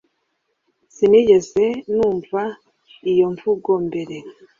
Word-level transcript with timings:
Sinigeze 0.95 1.65
numva 1.95 2.41
iyo 3.11 3.27
mvugo 3.33 3.71
mbere 3.87 4.15